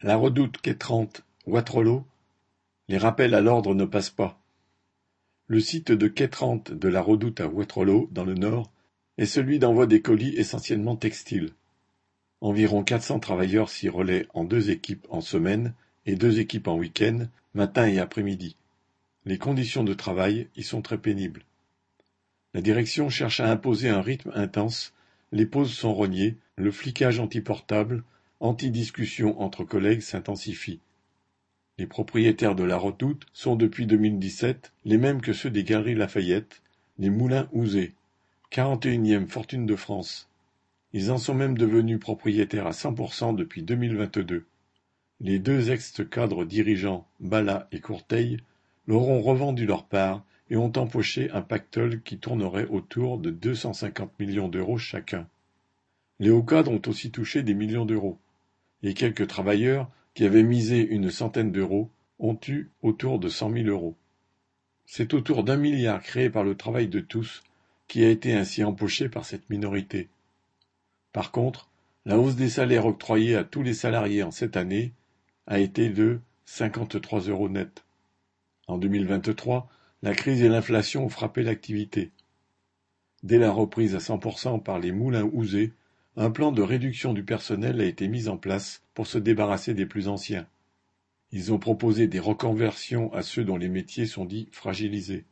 La 0.00 0.14
redoute 0.14 0.58
quai 0.58 0.76
trente 0.76 1.22
Wattrelos, 1.44 2.06
les 2.86 2.98
rappels 2.98 3.34
à 3.34 3.40
l'ordre 3.40 3.74
ne 3.74 3.84
passent 3.84 4.10
pas. 4.10 4.40
Le 5.48 5.58
site 5.58 5.90
de 5.90 6.06
quai 6.06 6.28
trente 6.28 6.70
de 6.70 6.86
la 6.86 7.02
redoute 7.02 7.40
à 7.40 7.48
Wattrelos, 7.48 8.08
dans 8.12 8.24
le 8.24 8.34
Nord, 8.34 8.70
est 9.16 9.26
celui 9.26 9.58
d'envoi 9.58 9.88
des 9.88 10.00
colis 10.00 10.36
essentiellement 10.36 10.94
textiles. 10.94 11.50
Environ 12.40 12.84
400 12.84 13.18
travailleurs 13.18 13.70
s'y 13.70 13.88
relaient 13.88 14.28
en 14.34 14.44
deux 14.44 14.70
équipes 14.70 15.04
en 15.10 15.20
semaine 15.20 15.74
et 16.06 16.14
deux 16.14 16.38
équipes 16.38 16.68
en 16.68 16.76
week-end, 16.76 17.26
matin 17.54 17.88
et 17.88 17.98
après-midi. 17.98 18.54
Les 19.24 19.38
conditions 19.38 19.82
de 19.82 19.94
travail 19.94 20.46
y 20.54 20.62
sont 20.62 20.80
très 20.80 20.98
pénibles. 20.98 21.42
La 22.54 22.60
direction 22.60 23.08
cherche 23.08 23.40
à 23.40 23.50
imposer 23.50 23.88
un 23.88 24.00
rythme 24.00 24.30
intense, 24.36 24.92
les 25.32 25.44
pauses 25.44 25.72
sont 25.72 25.92
rognées, 25.92 26.36
le 26.54 26.70
flicage 26.70 27.18
anti-portable, 27.18 28.04
anti-discussion 28.40 29.40
entre 29.40 29.64
collègues 29.64 30.00
s'intensifie. 30.00 30.80
Les 31.76 31.86
propriétaires 31.86 32.54
de 32.54 32.64
la 32.64 32.76
redoute 32.76 33.26
sont 33.32 33.56
depuis 33.56 33.86
2017 33.86 34.72
les 34.84 34.98
mêmes 34.98 35.20
que 35.20 35.32
ceux 35.32 35.50
des 35.50 35.64
Galeries 35.64 35.94
Lafayette, 35.94 36.62
les 36.98 37.10
Moulins 37.10 37.48
Ouzé, 37.52 37.94
41e 38.52 39.26
fortune 39.26 39.66
de 39.66 39.76
France. 39.76 40.28
Ils 40.92 41.10
en 41.10 41.18
sont 41.18 41.34
même 41.34 41.58
devenus 41.58 42.00
propriétaires 42.00 42.66
à 42.66 42.72
100% 42.72 43.34
depuis 43.36 43.62
2022. 43.62 44.46
Les 45.20 45.38
deux 45.38 45.70
ex-cadres 45.70 46.44
dirigeants, 46.44 47.06
Bala 47.20 47.68
et 47.72 47.80
Courteil, 47.80 48.38
leur 48.86 49.02
ont 49.02 49.20
revendu 49.20 49.66
leur 49.66 49.84
part 49.84 50.24
et 50.48 50.56
ont 50.56 50.72
empoché 50.76 51.30
un 51.32 51.42
pactole 51.42 52.02
qui 52.02 52.18
tournerait 52.18 52.66
autour 52.68 53.18
de 53.18 53.30
250 53.30 54.18
millions 54.18 54.48
d'euros 54.48 54.78
chacun. 54.78 55.26
Les 56.20 56.30
hauts 56.30 56.42
cadres 56.42 56.72
ont 56.72 56.82
aussi 56.86 57.10
touché 57.10 57.42
des 57.42 57.54
millions 57.54 57.84
d'euros. 57.84 58.18
Et 58.82 58.94
quelques 58.94 59.26
travailleurs, 59.26 59.90
qui 60.14 60.24
avaient 60.24 60.42
misé 60.42 60.80
une 60.80 61.10
centaine 61.10 61.52
d'euros, 61.52 61.90
ont 62.18 62.38
eu 62.48 62.70
autour 62.82 63.18
de 63.18 63.28
cent 63.28 63.48
mille 63.48 63.68
euros. 63.68 63.96
C'est 64.86 65.14
autour 65.14 65.44
d'un 65.44 65.56
milliard 65.56 66.02
créé 66.02 66.30
par 66.30 66.44
le 66.44 66.56
travail 66.56 66.88
de 66.88 67.00
tous 67.00 67.42
qui 67.86 68.04
a 68.04 68.10
été 68.10 68.34
ainsi 68.34 68.64
empoché 68.64 69.08
par 69.08 69.24
cette 69.24 69.48
minorité. 69.50 70.08
Par 71.12 71.30
contre, 71.30 71.70
la 72.04 72.18
hausse 72.18 72.36
des 72.36 72.48
salaires 72.48 72.86
octroyés 72.86 73.36
à 73.36 73.44
tous 73.44 73.62
les 73.62 73.74
salariés 73.74 74.22
en 74.22 74.30
cette 74.30 74.56
année 74.56 74.92
a 75.46 75.58
été 75.58 75.88
de 75.88 76.20
53 76.44 77.20
euros 77.28 77.48
net. 77.48 77.84
En 78.66 78.78
2023, 78.78 79.68
la 80.02 80.14
crise 80.14 80.42
et 80.42 80.48
l'inflation 80.48 81.04
ont 81.04 81.08
frappé 81.08 81.42
l'activité. 81.42 82.10
Dès 83.22 83.38
la 83.38 83.50
reprise 83.50 83.94
à 83.94 83.98
100% 83.98 84.62
par 84.62 84.78
les 84.78 84.92
moulins 84.92 85.28
Ouzés, 85.32 85.72
un 86.20 86.32
plan 86.32 86.50
de 86.50 86.62
réduction 86.62 87.14
du 87.14 87.22
personnel 87.22 87.80
a 87.80 87.84
été 87.84 88.08
mis 88.08 88.26
en 88.26 88.36
place 88.36 88.82
pour 88.92 89.06
se 89.06 89.18
débarrasser 89.18 89.72
des 89.72 89.86
plus 89.86 90.08
anciens. 90.08 90.48
Ils 91.30 91.52
ont 91.52 91.60
proposé 91.60 92.08
des 92.08 92.18
reconversions 92.18 93.12
à 93.14 93.22
ceux 93.22 93.44
dont 93.44 93.56
les 93.56 93.68
métiers 93.68 94.06
sont 94.06 94.24
dits 94.24 94.48
fragilisés. 94.50 95.26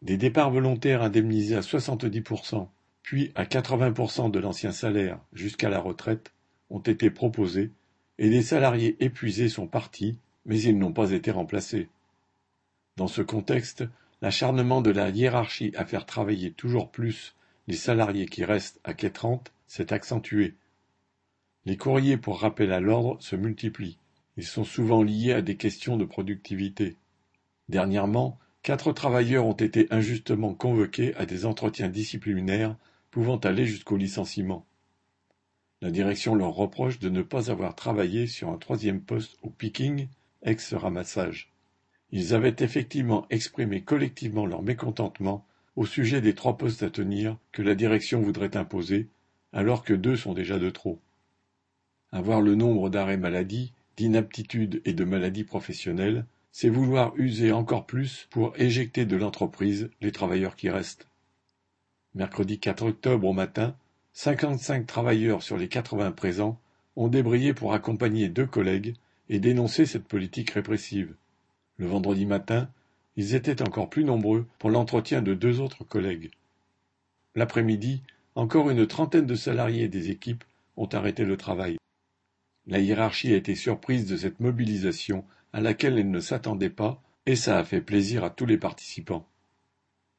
Des 0.00 0.16
départs 0.16 0.50
volontaires 0.50 1.02
indemnisés 1.02 1.56
à 1.56 1.60
70%, 1.60 2.68
puis 3.02 3.32
à 3.34 3.44
80% 3.44 4.30
de 4.30 4.38
l'ancien 4.38 4.72
salaire 4.72 5.20
jusqu'à 5.34 5.68
la 5.68 5.78
retraite 5.78 6.32
ont 6.70 6.80
été 6.80 7.10
proposés 7.10 7.70
et 8.18 8.30
des 8.30 8.42
salariés 8.42 8.96
épuisés 9.00 9.50
sont 9.50 9.66
partis, 9.66 10.16
mais 10.46 10.58
ils 10.58 10.78
n'ont 10.78 10.94
pas 10.94 11.10
été 11.10 11.30
remplacés. 11.30 11.90
Dans 12.96 13.08
ce 13.08 13.20
contexte, 13.20 13.84
l'acharnement 14.22 14.80
de 14.80 14.90
la 14.90 15.10
hiérarchie 15.10 15.72
à 15.76 15.84
faire 15.84 16.06
travailler 16.06 16.50
toujours 16.50 16.90
plus 16.90 17.34
les 17.68 17.76
salariés 17.76 18.26
qui 18.26 18.42
restent 18.42 18.80
à 18.84 18.94
quai 18.94 19.10
s'est 19.70 19.92
accentué. 19.92 20.54
Les 21.64 21.76
courriers 21.76 22.16
pour 22.16 22.40
rappel 22.40 22.72
à 22.72 22.80
l'ordre 22.80 23.22
se 23.22 23.36
multiplient. 23.36 23.98
Ils 24.36 24.46
sont 24.46 24.64
souvent 24.64 25.02
liés 25.02 25.32
à 25.32 25.42
des 25.42 25.56
questions 25.56 25.96
de 25.96 26.04
productivité. 26.04 26.96
Dernièrement, 27.68 28.38
Quatre 28.62 28.92
travailleurs 28.92 29.46
ont 29.46 29.54
été 29.54 29.86
injustement 29.90 30.52
convoqués 30.52 31.14
à 31.16 31.24
des 31.24 31.46
entretiens 31.46 31.88
disciplinaires 31.88 32.76
pouvant 33.10 33.38
aller 33.38 33.64
jusqu'au 33.64 33.96
licenciement. 33.96 34.66
La 35.80 35.90
direction 35.90 36.34
leur 36.34 36.52
reproche 36.52 36.98
de 36.98 37.08
ne 37.08 37.22
pas 37.22 37.50
avoir 37.50 37.74
travaillé 37.74 38.26
sur 38.26 38.50
un 38.50 38.58
troisième 38.58 39.00
poste 39.00 39.38
au 39.40 39.48
picking, 39.48 40.08
ex-ramassage. 40.42 41.50
Ils 42.10 42.34
avaient 42.34 42.56
effectivement 42.58 43.26
exprimé 43.30 43.82
collectivement 43.82 44.44
leur 44.44 44.62
mécontentement 44.62 45.46
au 45.74 45.86
sujet 45.86 46.20
des 46.20 46.34
trois 46.34 46.58
postes 46.58 46.82
à 46.82 46.90
tenir 46.90 47.38
que 47.52 47.62
la 47.62 47.74
direction 47.74 48.20
voudrait 48.20 48.58
imposer, 48.58 49.08
alors 49.52 49.84
que 49.84 49.94
deux 49.94 50.16
sont 50.16 50.34
déjà 50.34 50.58
de 50.58 50.70
trop. 50.70 51.00
Avoir 52.12 52.40
le 52.40 52.54
nombre 52.54 52.90
d'arrêts 52.90 53.16
maladie, 53.16 53.72
d'inaptitudes 53.96 54.82
et 54.84 54.92
de 54.92 55.04
maladies 55.04 55.44
professionnelles 55.44 56.24
c'est 56.52 56.68
vouloir 56.68 57.12
user 57.16 57.52
encore 57.52 57.86
plus 57.86 58.26
pour 58.30 58.58
éjecter 58.58 59.06
de 59.06 59.16
l'entreprise 59.16 59.90
les 60.00 60.12
travailleurs 60.12 60.56
qui 60.56 60.68
restent. 60.68 61.08
Mercredi 62.14 62.58
4 62.58 62.86
octobre 62.86 63.28
au 63.28 63.32
matin, 63.32 63.76
55 64.14 64.86
travailleurs 64.86 65.42
sur 65.42 65.56
les 65.56 65.68
80 65.68 66.12
présents 66.12 66.58
ont 66.96 67.08
débrayé 67.08 67.54
pour 67.54 67.72
accompagner 67.72 68.28
deux 68.28 68.46
collègues 68.46 68.94
et 69.28 69.38
dénoncer 69.38 69.86
cette 69.86 70.08
politique 70.08 70.50
répressive. 70.50 71.14
Le 71.76 71.86
vendredi 71.86 72.26
matin, 72.26 72.68
ils 73.16 73.36
étaient 73.36 73.62
encore 73.62 73.88
plus 73.88 74.04
nombreux 74.04 74.46
pour 74.58 74.70
l'entretien 74.70 75.22
de 75.22 75.34
deux 75.34 75.60
autres 75.60 75.84
collègues. 75.84 76.30
L'après-midi, 77.36 78.02
encore 78.34 78.70
une 78.70 78.86
trentaine 78.86 79.26
de 79.26 79.34
salariés 79.34 79.88
des 79.88 80.10
équipes 80.10 80.44
ont 80.76 80.86
arrêté 80.86 81.24
le 81.24 81.36
travail. 81.36 81.76
La 82.66 82.78
hiérarchie 82.78 83.32
a 83.32 83.36
été 83.36 83.54
surprise 83.54 84.06
de 84.06 84.16
cette 84.16 84.40
mobilisation 84.40 85.24
à 85.52 85.60
laquelle 85.60 85.98
elle 85.98 86.10
ne 86.10 86.20
s'attendait 86.20 86.70
pas, 86.70 87.02
et 87.26 87.36
ça 87.36 87.58
a 87.58 87.64
fait 87.64 87.80
plaisir 87.80 88.24
à 88.24 88.30
tous 88.30 88.46
les 88.46 88.58
participants. 88.58 89.26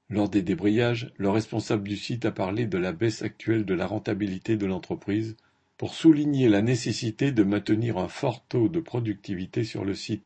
Lors 0.09 0.29
des 0.29 0.41
débrayages, 0.41 1.13
le 1.15 1.29
responsable 1.29 1.87
du 1.87 1.95
site 1.95 2.25
a 2.25 2.31
parlé 2.31 2.65
de 2.65 2.77
la 2.77 2.91
baisse 2.91 3.21
actuelle 3.21 3.65
de 3.65 3.73
la 3.73 3.87
rentabilité 3.87 4.57
de 4.57 4.65
l'entreprise 4.65 5.37
pour 5.77 5.93
souligner 5.93 6.49
la 6.49 6.61
nécessité 6.61 7.31
de 7.31 7.43
maintenir 7.43 7.97
un 7.97 8.09
fort 8.09 8.45
taux 8.47 8.67
de 8.67 8.81
productivité 8.81 9.63
sur 9.63 9.85
le 9.85 9.95
site. 9.95 10.25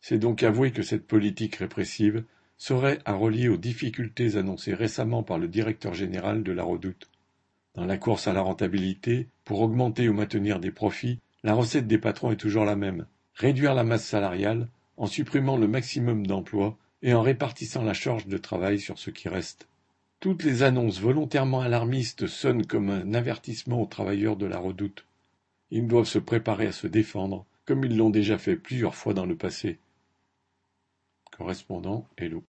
C'est 0.00 0.18
donc 0.18 0.42
avouer 0.42 0.72
que 0.72 0.82
cette 0.82 1.06
politique 1.06 1.56
répressive 1.56 2.24
serait 2.58 2.98
à 3.04 3.14
relier 3.14 3.48
aux 3.48 3.56
difficultés 3.56 4.36
annoncées 4.36 4.74
récemment 4.74 5.22
par 5.22 5.38
le 5.38 5.48
directeur 5.48 5.94
général 5.94 6.42
de 6.42 6.52
la 6.52 6.64
Redoute. 6.64 7.08
Dans 7.74 7.86
la 7.86 7.96
course 7.96 8.28
à 8.28 8.32
la 8.32 8.42
rentabilité, 8.42 9.28
pour 9.44 9.60
augmenter 9.60 10.08
ou 10.08 10.12
maintenir 10.12 10.60
des 10.60 10.72
profits, 10.72 11.20
la 11.42 11.54
recette 11.54 11.86
des 11.86 11.98
patrons 11.98 12.32
est 12.32 12.36
toujours 12.36 12.64
la 12.64 12.76
même 12.76 13.06
réduire 13.38 13.74
la 13.74 13.84
masse 13.84 14.04
salariale 14.04 14.68
en 14.96 15.06
supprimant 15.06 15.56
le 15.56 15.68
maximum 15.68 16.26
d'emplois 16.26 16.76
et 17.02 17.14
en 17.14 17.22
répartissant 17.22 17.84
la 17.84 17.94
charge 17.94 18.26
de 18.26 18.36
travail 18.36 18.80
sur 18.80 18.98
ce 18.98 19.10
qui 19.10 19.28
reste. 19.28 19.68
Toutes 20.20 20.42
les 20.42 20.64
annonces 20.64 21.00
volontairement 21.00 21.60
alarmistes 21.60 22.26
sonnent 22.26 22.66
comme 22.66 22.90
un 22.90 23.14
avertissement 23.14 23.80
aux 23.80 23.86
travailleurs 23.86 24.36
de 24.36 24.46
la 24.46 24.58
redoute. 24.58 25.06
Ils 25.70 25.86
doivent 25.86 26.08
se 26.08 26.18
préparer 26.18 26.66
à 26.66 26.72
se 26.72 26.88
défendre, 26.88 27.46
comme 27.64 27.84
ils 27.84 27.96
l'ont 27.96 28.10
déjà 28.10 28.38
fait 28.38 28.56
plusieurs 28.56 28.96
fois 28.96 29.14
dans 29.14 29.26
le 29.26 29.36
passé. 29.36 29.78
Correspondant. 31.36 32.08